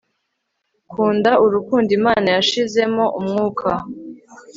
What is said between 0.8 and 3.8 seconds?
Kunda urukundo Imana yashizemo umwuka